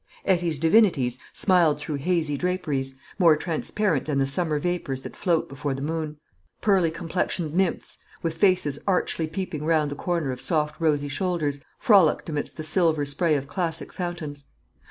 [0.25, 5.75] Etty's divinities smiled through hazy draperies, more transparent than the summer vapours that float before
[5.75, 6.17] the moon.
[6.59, 12.29] Pearly complexioned nymphs, with faces archly peeping round the corner of soft rosy shoulders, frolicked
[12.29, 14.45] amidst the silver spray of classic fountains.